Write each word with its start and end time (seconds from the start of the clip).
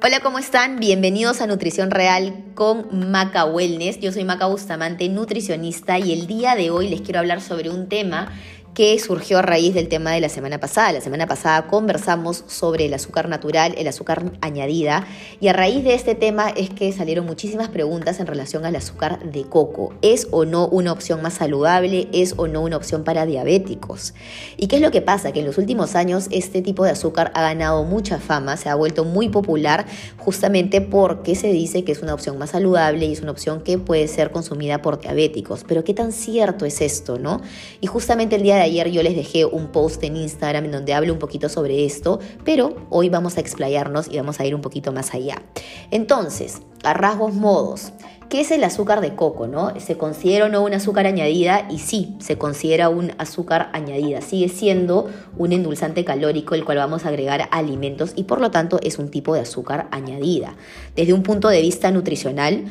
Hola, 0.00 0.20
¿cómo 0.20 0.38
están? 0.38 0.78
Bienvenidos 0.78 1.40
a 1.40 1.48
Nutrición 1.48 1.90
Real 1.90 2.44
con 2.54 3.10
Maca 3.10 3.44
Wellness. 3.46 3.98
Yo 3.98 4.12
soy 4.12 4.22
Maca 4.22 4.46
Bustamante, 4.46 5.08
nutricionista, 5.08 5.98
y 5.98 6.12
el 6.12 6.28
día 6.28 6.54
de 6.54 6.70
hoy 6.70 6.88
les 6.88 7.00
quiero 7.00 7.18
hablar 7.18 7.40
sobre 7.40 7.68
un 7.68 7.88
tema 7.88 8.32
que 8.78 8.96
surgió 9.00 9.38
a 9.38 9.42
raíz 9.42 9.74
del 9.74 9.88
tema 9.88 10.12
de 10.12 10.20
la 10.20 10.28
semana 10.28 10.60
pasada. 10.60 10.92
La 10.92 11.00
semana 11.00 11.26
pasada 11.26 11.66
conversamos 11.66 12.44
sobre 12.46 12.86
el 12.86 12.94
azúcar 12.94 13.28
natural, 13.28 13.74
el 13.76 13.88
azúcar 13.88 14.30
añadida, 14.40 15.04
y 15.40 15.48
a 15.48 15.52
raíz 15.52 15.82
de 15.82 15.94
este 15.94 16.14
tema 16.14 16.50
es 16.50 16.70
que 16.70 16.92
salieron 16.92 17.26
muchísimas 17.26 17.70
preguntas 17.70 18.20
en 18.20 18.28
relación 18.28 18.64
al 18.64 18.76
azúcar 18.76 19.18
de 19.32 19.42
coco. 19.42 19.94
¿Es 20.00 20.28
o 20.30 20.44
no 20.44 20.68
una 20.68 20.92
opción 20.92 21.22
más 21.22 21.34
saludable? 21.34 22.06
¿Es 22.12 22.34
o 22.36 22.46
no 22.46 22.60
una 22.60 22.76
opción 22.76 23.02
para 23.02 23.26
diabéticos? 23.26 24.14
¿Y 24.56 24.68
qué 24.68 24.76
es 24.76 24.82
lo 24.82 24.92
que 24.92 25.02
pasa? 25.02 25.32
Que 25.32 25.40
en 25.40 25.46
los 25.46 25.58
últimos 25.58 25.96
años 25.96 26.28
este 26.30 26.62
tipo 26.62 26.84
de 26.84 26.92
azúcar 26.92 27.32
ha 27.34 27.42
ganado 27.42 27.82
mucha 27.82 28.20
fama, 28.20 28.56
se 28.56 28.68
ha 28.68 28.76
vuelto 28.76 29.04
muy 29.04 29.28
popular 29.28 29.86
justamente 30.18 30.80
porque 30.82 31.34
se 31.34 31.48
dice 31.48 31.82
que 31.82 31.90
es 31.90 32.00
una 32.00 32.14
opción 32.14 32.38
más 32.38 32.50
saludable 32.50 33.06
y 33.06 33.12
es 33.12 33.22
una 33.22 33.32
opción 33.32 33.60
que 33.60 33.76
puede 33.76 34.06
ser 34.06 34.30
consumida 34.30 34.82
por 34.82 35.00
diabéticos. 35.00 35.64
Pero 35.66 35.82
¿qué 35.82 35.94
tan 35.94 36.12
cierto 36.12 36.64
es 36.64 36.80
esto, 36.80 37.18
no? 37.18 37.42
Y 37.80 37.88
justamente 37.88 38.36
el 38.36 38.44
día 38.44 38.54
de 38.54 38.67
ayer 38.68 38.90
yo 38.90 39.02
les 39.02 39.16
dejé 39.16 39.44
un 39.44 39.68
post 39.68 40.02
en 40.04 40.16
Instagram 40.16 40.66
en 40.66 40.72
donde 40.72 40.94
hablo 40.94 41.12
un 41.12 41.18
poquito 41.18 41.48
sobre 41.48 41.84
esto, 41.84 42.20
pero 42.44 42.76
hoy 42.90 43.08
vamos 43.08 43.36
a 43.36 43.40
explayarnos 43.40 44.08
y 44.08 44.16
vamos 44.16 44.40
a 44.40 44.46
ir 44.46 44.54
un 44.54 44.60
poquito 44.60 44.92
más 44.92 45.14
allá. 45.14 45.42
Entonces, 45.90 46.62
a 46.84 46.94
rasgos 46.94 47.34
modos. 47.34 47.92
¿Qué 48.28 48.42
es 48.42 48.50
el 48.50 48.62
azúcar 48.62 49.00
de 49.00 49.14
coco? 49.14 49.46
¿no? 49.46 49.72
¿Se 49.80 49.96
considera 49.96 50.46
o 50.46 50.48
no 50.50 50.62
un 50.62 50.74
azúcar 50.74 51.06
añadida? 51.06 51.66
Y 51.70 51.78
sí, 51.78 52.14
se 52.20 52.36
considera 52.36 52.90
un 52.90 53.12
azúcar 53.16 53.70
añadida. 53.72 54.20
Sigue 54.20 54.50
siendo 54.50 55.08
un 55.38 55.52
endulzante 55.52 56.04
calórico 56.04 56.54
el 56.54 56.64
cual 56.64 56.76
vamos 56.76 57.06
a 57.06 57.08
agregar 57.08 57.40
a 57.40 57.44
alimentos 57.44 58.12
y 58.16 58.24
por 58.24 58.42
lo 58.42 58.50
tanto 58.50 58.78
es 58.82 58.98
un 58.98 59.10
tipo 59.10 59.34
de 59.34 59.40
azúcar 59.40 59.88
añadida. 59.92 60.56
Desde 60.94 61.14
un 61.14 61.22
punto 61.22 61.48
de 61.48 61.62
vista 61.62 61.90
nutricional, 61.90 62.66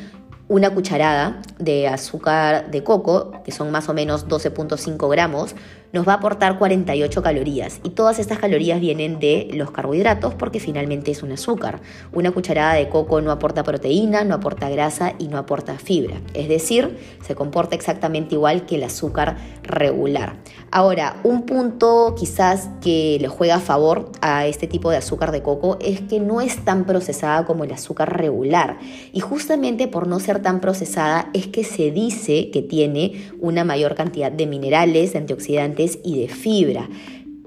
una 0.48 0.70
cucharada 0.70 1.42
de 1.58 1.88
azúcar 1.88 2.70
de 2.70 2.82
coco, 2.82 3.32
que 3.44 3.52
son 3.52 3.70
más 3.70 3.88
o 3.88 3.94
menos 3.94 4.26
12.5 4.28 5.10
gramos, 5.10 5.54
nos 5.92 6.06
va 6.06 6.12
a 6.12 6.16
aportar 6.16 6.58
48 6.58 7.22
calorías 7.22 7.80
y 7.82 7.90
todas 7.90 8.18
estas 8.18 8.38
calorías 8.38 8.80
vienen 8.80 9.18
de 9.18 9.48
los 9.54 9.70
carbohidratos 9.70 10.34
porque 10.34 10.60
finalmente 10.60 11.10
es 11.10 11.22
un 11.22 11.32
azúcar. 11.32 11.80
Una 12.12 12.30
cucharada 12.30 12.74
de 12.74 12.88
coco 12.88 13.20
no 13.20 13.30
aporta 13.30 13.62
proteína, 13.62 14.24
no 14.24 14.34
aporta 14.34 14.68
grasa 14.68 15.14
y 15.18 15.28
no 15.28 15.38
aporta 15.38 15.78
fibra, 15.78 16.20
es 16.34 16.48
decir, 16.48 16.98
se 17.22 17.34
comporta 17.34 17.74
exactamente 17.74 18.34
igual 18.34 18.66
que 18.66 18.76
el 18.76 18.84
azúcar 18.84 19.36
regular. 19.62 20.36
Ahora, 20.70 21.16
un 21.24 21.46
punto 21.46 22.14
quizás 22.18 22.68
que 22.82 23.16
le 23.20 23.28
juega 23.28 23.56
a 23.56 23.60
favor 23.60 24.10
a 24.20 24.46
este 24.46 24.66
tipo 24.66 24.90
de 24.90 24.98
azúcar 24.98 25.32
de 25.32 25.42
coco 25.42 25.78
es 25.80 26.02
que 26.02 26.20
no 26.20 26.42
es 26.42 26.64
tan 26.64 26.84
procesada 26.84 27.46
como 27.46 27.64
el 27.64 27.72
azúcar 27.72 28.18
regular 28.18 28.78
y 29.12 29.20
justamente 29.20 29.88
por 29.88 30.06
no 30.06 30.20
ser 30.20 30.37
tan 30.42 30.60
procesada 30.60 31.30
es 31.34 31.46
que 31.46 31.64
se 31.64 31.90
dice 31.90 32.50
que 32.50 32.62
tiene 32.62 33.30
una 33.40 33.64
mayor 33.64 33.94
cantidad 33.94 34.30
de 34.30 34.46
minerales, 34.46 35.12
de 35.12 35.18
antioxidantes, 35.18 35.98
y 36.04 36.20
de 36.20 36.28
fibra. 36.28 36.88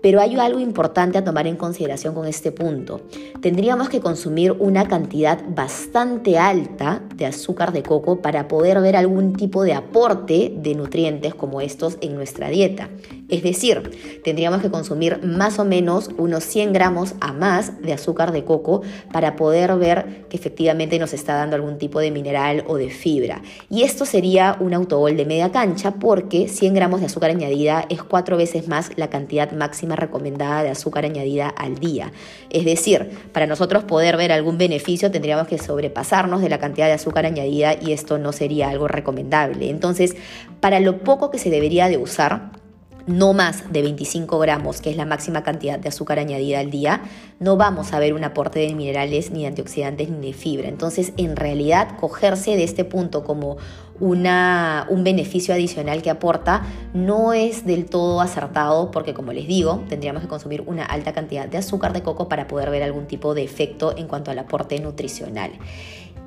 Pero 0.02 0.20
hay 0.20 0.36
algo 0.36 0.60
importante 0.60 1.20
a 1.20 1.24
tomar 1.24 1.46
en 1.46 1.56
consideración 1.56 2.16
con 2.16 2.26
este 2.26 2.52
punto. 2.52 3.02
Tendríamos 3.40 3.88
que 3.88 4.00
consumir 4.00 4.52
una 4.54 4.88
cantidad 4.88 5.40
bastante 5.48 6.40
alta 6.40 7.04
de 7.16 7.28
azúcar 7.28 7.72
de 7.72 7.84
coco 7.84 8.20
para 8.20 8.48
poder 8.48 8.82
ver 8.82 8.96
algún 8.96 9.34
tipo 9.34 9.64
de 9.64 9.74
aporte 9.74 10.52
de 10.58 10.74
nutrientes 10.74 11.36
como 11.36 11.62
estos 11.62 12.00
en 12.02 12.16
nuestra 12.16 12.50
dieta. 12.50 12.90
Es 13.32 13.44
decir, 13.44 14.22
tendríamos 14.26 14.62
que 14.62 14.70
consumir 14.70 15.24
más 15.24 15.58
o 15.58 15.64
menos 15.64 16.10
unos 16.18 16.44
100 16.44 16.74
gramos 16.74 17.16
a 17.22 17.32
más 17.32 17.82
de 17.82 17.94
azúcar 17.94 18.34
de 18.34 18.44
coco 18.44 18.82
para 19.14 19.38
poder 19.38 19.78
ver 19.78 20.26
que 20.30 20.36
efectivamente 20.36 21.00
nos 21.00 21.14
está 21.14 21.36
dando 21.36 21.56
algún 21.56 21.78
tipo 21.78 22.02
de 22.02 22.12
mineral 22.12 22.66
o 22.68 22.76
de 22.76 22.90
fibra. 22.90 23.42
Y 23.70 23.84
esto 23.84 24.06
sería 24.06 24.58
un 24.60 24.74
autogol 24.74 25.16
de 25.16 25.26
media 25.26 25.50
cancha 25.50 25.92
porque 25.92 26.50
100 26.50 26.74
gramos 26.74 27.00
de 27.00 27.06
azúcar 27.06 27.30
añadida 27.30 27.86
es 27.88 28.04
cuatro 28.04 28.36
veces 28.36 28.68
más 28.68 28.92
la 28.98 29.10
cantidad 29.10 29.50
máxima 29.54 29.96
recomendada 29.96 30.64
de 30.64 30.70
azúcar 30.70 31.06
añadida 31.06 31.48
al 31.48 31.80
día. 31.80 32.12
Es 32.50 32.66
decir, 32.66 33.12
para 33.32 33.48
nosotros 33.48 33.86
poder 33.86 34.18
ver 34.18 34.34
algún 34.34 34.58
beneficio 34.58 35.10
tendríamos 35.10 35.48
que 35.48 35.58
sobrepasarnos 35.58 36.42
de 36.42 36.50
la 36.50 36.60
cantidad 36.60 36.88
de 36.88 36.94
azúcar 36.94 37.26
añadida 37.26 37.76
y 37.82 37.94
esto 37.94 38.18
no 38.18 38.34
sería 38.34 38.70
algo 38.70 38.90
recomendable. 38.90 39.70
Entonces, 39.70 40.18
para 40.60 40.82
lo 40.82 41.00
poco 41.00 41.32
que 41.32 41.40
se 41.40 41.50
debería 41.50 41.88
de 41.88 41.98
usar, 41.98 42.61
no 43.08 43.34
más 43.34 43.72
de 43.72 43.82
25 43.82 44.40
gramos, 44.40 44.82
que 44.82 44.90
es 44.90 44.98
la 44.98 45.06
máxima 45.06 45.44
cantidad 45.44 45.80
de 45.80 45.90
azúcar 45.90 46.20
añadida 46.20 46.60
al 46.60 46.72
día, 46.72 47.02
no 47.40 47.58
vamos 47.58 47.94
a 47.94 48.00
ver 48.00 48.14
un 48.14 48.24
aporte 48.24 48.60
de 48.60 48.74
minerales, 48.76 49.32
ni 49.32 49.42
de 49.42 49.48
antioxidantes, 49.48 50.10
ni 50.10 50.28
de 50.28 50.34
fibra. 50.34 50.68
Entonces, 50.68 51.14
en 51.18 51.36
realidad, 51.36 51.98
cogerse 52.00 52.56
de 52.56 52.64
este 52.64 52.86
punto 52.86 53.24
como 53.24 53.58
una, 54.00 54.88
un 54.90 55.04
beneficio 55.04 55.54
adicional 55.54 56.02
que 56.02 56.10
aporta 56.10 56.64
no 56.94 57.34
es 57.34 57.66
del 57.66 57.86
todo 57.86 58.20
acertado 58.20 58.92
porque, 58.92 59.14
como 59.14 59.32
les 59.32 59.48
digo, 59.48 59.84
tendríamos 59.88 60.24
que 60.24 60.28
consumir 60.28 60.64
una 60.66 60.86
alta 60.86 61.14
cantidad 61.14 61.48
de 61.48 61.60
azúcar 61.60 61.94
de 61.94 62.02
coco 62.02 62.28
para 62.28 62.48
poder 62.48 62.72
ver 62.72 62.84
algún 62.84 63.06
tipo 63.06 63.34
de 63.34 63.44
efecto 63.44 63.96
en 63.96 64.08
cuanto 64.08 64.32
al 64.32 64.40
aporte 64.40 64.80
nutricional. 64.80 65.52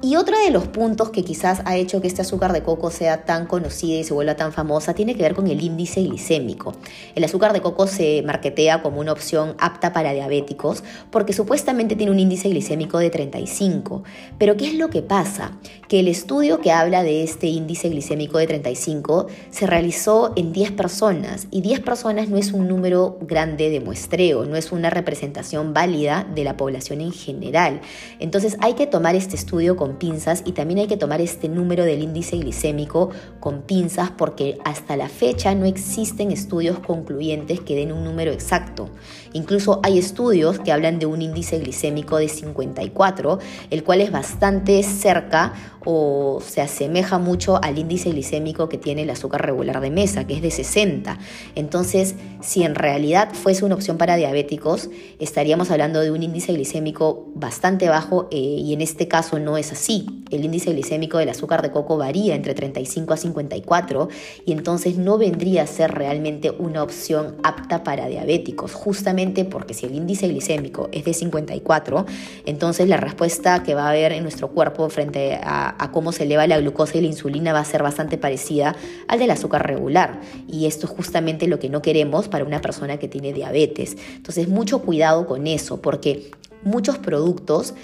Y 0.04 0.16
otro 0.16 0.36
de 0.36 0.50
los 0.50 0.68
puntos 0.68 1.08
que 1.08 1.24
quizás 1.24 1.62
ha 1.64 1.78
hecho 1.78 2.02
que 2.02 2.08
este 2.08 2.20
azúcar 2.20 2.52
de 2.52 2.62
coco 2.62 2.90
sea 2.90 3.24
tan 3.24 3.46
conocida 3.46 4.00
y 4.00 4.04
se 4.04 4.12
vuelva 4.12 4.36
tan 4.36 4.52
famosa 4.52 4.92
tiene 4.92 5.14
que 5.14 5.22
ver 5.22 5.34
con 5.34 5.46
el 5.46 5.62
índice 5.62 6.02
glicémico. 6.02 6.74
El 7.14 7.24
azúcar 7.24 7.54
de 7.54 7.62
coco 7.62 7.86
se 7.86 8.20
marketea 8.20 8.82
como 8.82 9.00
una 9.00 9.12
opción 9.12 9.54
apta 9.58 9.94
para 9.94 10.12
diabéticos 10.12 10.84
porque 11.10 11.32
supuestamente 11.32 11.96
tiene 11.96 12.12
un 12.12 12.20
índice 12.20 12.50
glicémico 12.50 12.98
de 12.98 13.08
35. 13.08 14.02
Pero 14.36 14.58
¿qué 14.58 14.66
es 14.66 14.74
lo 14.74 14.90
que 14.90 15.00
pasa? 15.00 15.52
Que 15.88 16.00
el 16.00 16.08
estudio 16.08 16.60
que 16.60 16.70
habla 16.70 17.02
de 17.02 17.22
este 17.22 17.46
índice 17.46 17.88
glicémico 17.88 18.36
de 18.36 18.46
35 18.46 19.28
se 19.48 19.66
realizó 19.66 20.34
en 20.36 20.52
10 20.52 20.72
personas 20.72 21.46
y 21.50 21.62
10 21.62 21.80
personas 21.80 22.28
no 22.28 22.36
es 22.36 22.52
un 22.52 22.68
número 22.68 23.16
grande 23.22 23.70
de 23.70 23.80
muestreo, 23.80 24.44
no 24.44 24.56
es 24.56 24.70
una 24.70 24.90
representación 24.90 25.72
válida 25.72 26.26
de 26.34 26.44
la 26.44 26.58
población 26.58 27.00
en 27.00 27.12
general. 27.12 27.80
Entonces 28.18 28.58
hay 28.60 28.74
que 28.74 28.86
tomar 28.86 29.14
este 29.14 29.36
estudio 29.36 29.76
con 29.76 29.93
pinzas 29.94 30.42
y 30.44 30.52
también 30.52 30.80
hay 30.80 30.86
que 30.86 30.96
tomar 30.96 31.20
este 31.20 31.48
número 31.48 31.84
del 31.84 32.02
índice 32.02 32.36
glicémico 32.36 33.10
con 33.40 33.62
pinzas 33.62 34.10
porque 34.10 34.58
hasta 34.64 34.96
la 34.96 35.08
fecha 35.08 35.54
no 35.54 35.66
existen 35.66 36.30
estudios 36.30 36.78
concluyentes 36.78 37.60
que 37.60 37.76
den 37.76 37.92
un 37.92 38.04
número 38.04 38.32
exacto. 38.32 38.90
Incluso 39.32 39.80
hay 39.82 39.98
estudios 39.98 40.58
que 40.60 40.72
hablan 40.72 40.98
de 40.98 41.06
un 41.06 41.20
índice 41.20 41.58
glicémico 41.58 42.18
de 42.18 42.28
54, 42.28 43.38
el 43.70 43.82
cual 43.82 44.00
es 44.00 44.12
bastante 44.12 44.82
cerca 44.82 45.52
o 45.84 46.40
se 46.44 46.60
asemeja 46.60 47.18
mucho 47.18 47.62
al 47.62 47.78
índice 47.78 48.10
glicémico 48.10 48.68
que 48.68 48.78
tiene 48.78 49.02
el 49.02 49.10
azúcar 49.10 49.44
regular 49.44 49.80
de 49.80 49.90
mesa, 49.90 50.26
que 50.26 50.34
es 50.34 50.42
de 50.42 50.50
60. 50.50 51.18
Entonces, 51.54 52.14
si 52.40 52.62
en 52.62 52.74
realidad 52.74 53.32
fuese 53.32 53.64
una 53.64 53.74
opción 53.74 53.98
para 53.98 54.16
diabéticos, 54.16 54.88
estaríamos 55.18 55.70
hablando 55.70 56.00
de 56.00 56.10
un 56.10 56.22
índice 56.22 56.52
glicémico 56.52 57.26
bastante 57.34 57.88
bajo 57.88 58.28
eh, 58.30 58.36
y 58.36 58.72
en 58.72 58.80
este 58.80 59.08
caso 59.08 59.38
no 59.38 59.56
es 59.56 59.72
así. 59.74 60.24
El 60.30 60.44
índice 60.44 60.72
glicémico 60.72 61.18
del 61.18 61.28
azúcar 61.28 61.62
de 61.62 61.70
coco 61.70 61.96
varía 61.96 62.34
entre 62.34 62.54
35 62.54 63.14
a 63.14 63.16
54 63.16 64.08
y 64.46 64.52
entonces 64.52 64.96
no 64.96 65.18
vendría 65.18 65.62
a 65.62 65.66
ser 65.66 65.92
realmente 65.92 66.50
una 66.50 66.82
opción 66.82 67.36
apta 67.42 67.84
para 67.84 68.08
diabéticos, 68.08 68.72
justamente 68.72 69.44
porque 69.44 69.74
si 69.74 69.86
el 69.86 69.94
índice 69.94 70.28
glicémico 70.28 70.88
es 70.92 71.04
de 71.04 71.14
54, 71.14 72.06
entonces 72.46 72.88
la 72.88 72.96
respuesta 72.96 73.62
que 73.62 73.74
va 73.74 73.86
a 73.86 73.90
haber 73.90 74.12
en 74.12 74.22
nuestro 74.22 74.48
cuerpo 74.48 74.88
frente 74.88 75.34
a 75.42 75.64
a, 75.78 75.90
cómo 75.92 76.12
se 76.12 76.24
eleva 76.24 76.46
la 76.46 76.58
glucosa 76.58 76.98
y 76.98 77.00
la 77.00 77.06
insulina 77.06 77.52
va 77.52 77.60
a 77.60 77.64
ser 77.64 77.82
bastante 77.82 78.18
parecida 78.18 78.76
al 79.08 79.18
del 79.18 79.30
azúcar 79.30 79.66
regular. 79.66 80.20
Y 80.48 80.66
esto 80.66 80.86
es 80.86 80.92
justamente 80.92 81.46
lo 81.46 81.58
que 81.58 81.68
no 81.68 81.82
queremos 81.82 82.28
para 82.28 82.44
una 82.44 82.60
persona 82.60 82.98
que 82.98 83.08
tiene 83.08 83.32
diabetes. 83.32 83.96
Entonces, 84.16 84.48
mucho 84.48 84.80
cuidado 84.80 85.26
con 85.26 85.46
eso, 85.46 85.80
porque 85.80 86.30
muchos 86.62 86.98
productos 86.98 87.74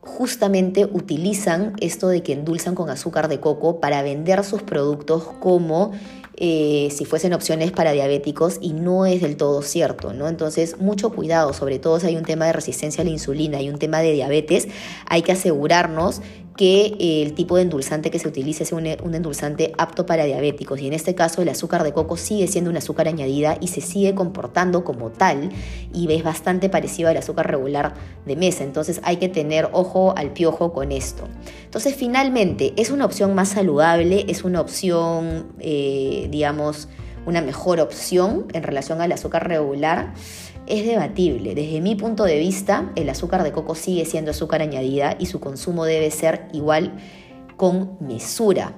justamente 0.00 0.86
utilizan 0.86 1.74
esto 1.80 2.08
de 2.08 2.22
que 2.22 2.32
endulzan 2.32 2.74
con 2.74 2.90
azúcar 2.90 3.28
de 3.28 3.40
coco 3.40 3.80
para 3.80 4.02
vender 4.02 4.44
sus 4.44 4.62
productos 4.62 5.24
como 5.40 5.92
eh, 6.42 6.88
si 6.90 7.04
fuesen 7.04 7.34
opciones 7.34 7.70
para 7.70 7.92
diabéticos 7.92 8.56
y 8.62 8.72
no 8.72 9.04
es 9.04 9.20
del 9.20 9.36
todo 9.36 9.60
cierto, 9.60 10.14
¿no? 10.14 10.26
Entonces, 10.26 10.78
mucho 10.78 11.10
cuidado, 11.10 11.52
sobre 11.52 11.78
todo 11.78 12.00
si 12.00 12.06
hay 12.06 12.16
un 12.16 12.24
tema 12.24 12.46
de 12.46 12.54
resistencia 12.54 13.02
a 13.02 13.04
la 13.04 13.10
insulina 13.10 13.60
y 13.60 13.68
un 13.68 13.78
tema 13.78 14.00
de 14.00 14.12
diabetes, 14.12 14.68
hay 15.06 15.20
que 15.20 15.32
asegurarnos 15.32 16.22
que 16.56 17.22
el 17.22 17.34
tipo 17.34 17.56
de 17.56 17.62
endulzante 17.62 18.10
que 18.10 18.18
se 18.18 18.28
utilice 18.28 18.64
sea 18.64 18.76
un, 18.76 19.14
endulzante 19.14 19.72
apto 19.78 20.06
para 20.06 20.24
diabéticos. 20.24 20.80
Y 20.80 20.88
en 20.88 20.92
este 20.92 21.14
caso 21.14 21.42
el 21.42 21.48
azúcar 21.48 21.84
de 21.84 21.92
coco 21.92 22.16
sigue 22.16 22.46
siendo 22.48 22.70
un 22.70 22.76
azúcar 22.76 23.08
añadida 23.08 23.56
y 23.60 23.68
se 23.68 23.80
sigue 23.80 24.14
comportando 24.14 24.84
como 24.84 25.10
tal 25.10 25.50
y 25.94 26.12
es 26.12 26.22
bastante 26.22 26.68
parecido 26.68 27.08
al 27.08 27.16
azúcar 27.16 27.50
regular 27.50 27.94
de 28.26 28.36
mesa. 28.36 28.64
Entonces 28.64 29.00
hay 29.04 29.16
que 29.16 29.28
tener 29.28 29.68
ojo 29.72 30.14
al 30.16 30.32
piojo 30.32 30.72
con 30.72 30.92
esto. 30.92 31.28
Entonces 31.64 31.94
finalmente 31.94 32.74
es 32.76 32.90
una 32.90 33.04
opción 33.04 33.34
más 33.34 33.50
saludable, 33.50 34.26
es 34.28 34.44
una 34.44 34.60
opción, 34.60 35.46
eh, 35.60 36.28
digamos, 36.30 36.88
una 37.26 37.42
mejor 37.42 37.80
opción 37.80 38.46
en 38.52 38.62
relación 38.62 39.00
al 39.00 39.12
azúcar 39.12 39.46
regular 39.46 40.12
es 40.70 40.86
debatible. 40.86 41.54
Desde 41.54 41.80
mi 41.80 41.96
punto 41.96 42.24
de 42.24 42.38
vista, 42.38 42.92
el 42.94 43.08
azúcar 43.10 43.42
de 43.42 43.52
coco 43.52 43.74
sigue 43.74 44.04
siendo 44.04 44.30
azúcar 44.30 44.62
añadida 44.62 45.16
y 45.18 45.26
su 45.26 45.40
consumo 45.40 45.84
debe 45.84 46.10
ser 46.10 46.46
igual 46.52 46.94
con 47.56 47.96
mesura. 48.00 48.76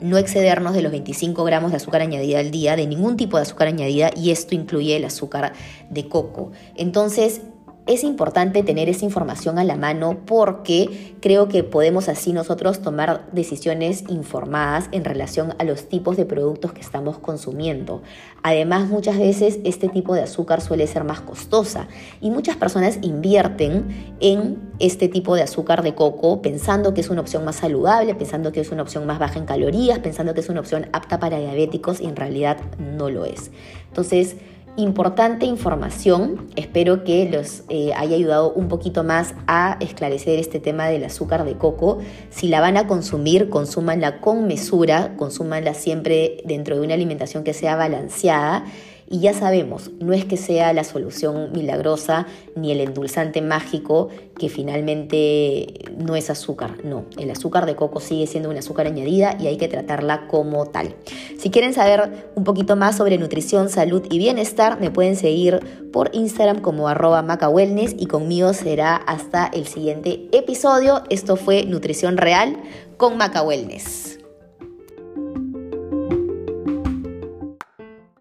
No 0.00 0.18
excedernos 0.18 0.74
de 0.74 0.82
los 0.82 0.92
25 0.92 1.42
gramos 1.44 1.70
de 1.70 1.78
azúcar 1.78 2.02
añadida 2.02 2.40
al 2.40 2.50
día, 2.50 2.76
de 2.76 2.86
ningún 2.86 3.16
tipo 3.16 3.36
de 3.36 3.44
azúcar 3.44 3.68
añadida, 3.68 4.10
y 4.14 4.30
esto 4.30 4.54
incluye 4.54 4.96
el 4.96 5.04
azúcar 5.04 5.52
de 5.90 6.08
coco. 6.08 6.50
Entonces, 6.74 7.40
es 7.86 8.04
importante 8.04 8.62
tener 8.62 8.88
esa 8.88 9.04
información 9.04 9.58
a 9.58 9.64
la 9.64 9.76
mano 9.76 10.20
porque 10.24 11.16
creo 11.20 11.48
que 11.48 11.64
podemos 11.64 12.08
así 12.08 12.32
nosotros 12.32 12.80
tomar 12.80 13.26
decisiones 13.32 14.04
informadas 14.08 14.88
en 14.92 15.04
relación 15.04 15.54
a 15.58 15.64
los 15.64 15.88
tipos 15.88 16.16
de 16.16 16.24
productos 16.24 16.72
que 16.72 16.80
estamos 16.80 17.18
consumiendo. 17.18 18.02
Además, 18.44 18.88
muchas 18.88 19.18
veces 19.18 19.58
este 19.64 19.88
tipo 19.88 20.14
de 20.14 20.22
azúcar 20.22 20.60
suele 20.60 20.86
ser 20.86 21.02
más 21.02 21.22
costosa 21.22 21.88
y 22.20 22.30
muchas 22.30 22.56
personas 22.56 22.98
invierten 23.02 24.14
en 24.20 24.58
este 24.78 25.08
tipo 25.08 25.34
de 25.34 25.42
azúcar 25.42 25.82
de 25.82 25.96
coco 25.96 26.40
pensando 26.40 26.94
que 26.94 27.00
es 27.00 27.10
una 27.10 27.20
opción 27.20 27.44
más 27.44 27.56
saludable, 27.56 28.14
pensando 28.14 28.52
que 28.52 28.60
es 28.60 28.70
una 28.70 28.82
opción 28.82 29.06
más 29.06 29.18
baja 29.18 29.40
en 29.40 29.44
calorías, 29.44 29.98
pensando 29.98 30.34
que 30.34 30.40
es 30.40 30.48
una 30.48 30.60
opción 30.60 30.86
apta 30.92 31.18
para 31.18 31.40
diabéticos 31.40 32.00
y 32.00 32.04
en 32.04 32.14
realidad 32.14 32.58
no 32.78 33.10
lo 33.10 33.24
es. 33.24 33.50
Entonces, 33.88 34.36
importante 34.76 35.46
información. 35.46 36.48
Espero 36.56 37.04
que 37.04 37.28
los 37.28 37.64
eh, 37.68 37.92
haya 37.94 38.16
ayudado 38.16 38.52
un 38.52 38.68
poquito 38.68 39.04
más 39.04 39.34
a 39.46 39.76
esclarecer 39.80 40.38
este 40.38 40.60
tema 40.60 40.88
del 40.88 41.04
azúcar 41.04 41.44
de 41.44 41.54
coco. 41.54 41.98
Si 42.30 42.48
la 42.48 42.60
van 42.60 42.76
a 42.76 42.86
consumir, 42.86 43.48
consúmanla 43.50 44.20
con 44.20 44.46
mesura, 44.46 45.14
consúmanla 45.16 45.74
siempre 45.74 46.38
dentro 46.44 46.76
de 46.76 46.82
una 46.82 46.94
alimentación 46.94 47.44
que 47.44 47.52
sea 47.54 47.76
balanceada 47.76 48.64
y 49.12 49.20
ya 49.20 49.34
sabemos, 49.34 49.90
no 50.00 50.14
es 50.14 50.24
que 50.24 50.38
sea 50.38 50.72
la 50.72 50.84
solución 50.84 51.52
milagrosa 51.52 52.26
ni 52.56 52.72
el 52.72 52.80
endulzante 52.80 53.42
mágico 53.42 54.08
que 54.38 54.48
finalmente 54.48 55.84
no 55.98 56.16
es 56.16 56.30
azúcar. 56.30 56.82
No, 56.82 57.04
el 57.18 57.30
azúcar 57.30 57.66
de 57.66 57.76
coco 57.76 58.00
sigue 58.00 58.26
siendo 58.26 58.48
una 58.48 58.60
azúcar 58.60 58.86
añadida 58.86 59.36
y 59.38 59.48
hay 59.48 59.58
que 59.58 59.68
tratarla 59.68 60.28
como 60.28 60.64
tal. 60.64 60.94
Si 61.38 61.50
quieren 61.50 61.74
saber 61.74 62.32
un 62.36 62.44
poquito 62.44 62.74
más 62.74 62.96
sobre 62.96 63.18
nutrición, 63.18 63.68
salud 63.68 64.02
y 64.10 64.16
bienestar, 64.16 64.80
me 64.80 64.90
pueden 64.90 65.14
seguir 65.14 65.60
por 65.92 66.08
Instagram 66.14 66.62
como 66.62 66.88
arroba 66.88 67.20
macawellness 67.20 67.94
y 67.98 68.06
conmigo 68.06 68.54
será 68.54 68.96
hasta 68.96 69.46
el 69.48 69.66
siguiente 69.66 70.26
episodio. 70.32 71.02
Esto 71.10 71.36
fue 71.36 71.66
Nutrición 71.66 72.16
Real 72.16 72.56
con 72.96 73.18
Maca 73.18 73.42
Wellness. 73.42 74.21